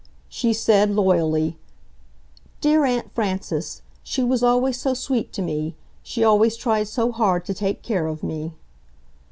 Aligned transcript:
She 0.29 0.51
said, 0.51 0.89
loyally, 0.89 1.57
"Dear 2.59 2.85
Aunt 2.85 3.13
Frances! 3.13 3.83
She 4.01 4.23
was 4.23 4.41
always 4.41 4.79
so 4.81 4.95
sweet 4.95 5.31
to 5.33 5.43
me! 5.43 5.75
She 6.01 6.23
always 6.23 6.55
tried 6.57 6.87
so 6.87 7.11
hard 7.11 7.45
to 7.45 7.53
take 7.53 7.83
care 7.83 8.07
of 8.07 8.23
me!" 8.23 8.53